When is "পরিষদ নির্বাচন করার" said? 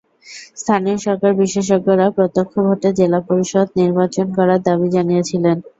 3.29-4.59